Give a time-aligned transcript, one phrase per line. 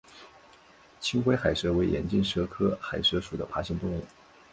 [0.99, 4.03] 青灰海蛇为眼镜蛇科海蛇属的爬行动物。